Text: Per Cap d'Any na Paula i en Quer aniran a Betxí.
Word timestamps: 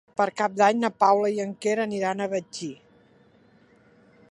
Per 0.19 0.25
Cap 0.39 0.53
d'Any 0.61 0.79
na 0.83 0.89
Paula 1.03 1.29
i 1.35 1.43
en 1.43 1.51
Quer 1.65 1.75
aniran 1.85 2.25
a 2.25 2.29
Betxí. 2.33 2.73